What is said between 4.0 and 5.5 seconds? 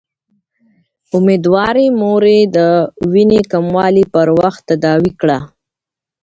پر وخت تداوي کړه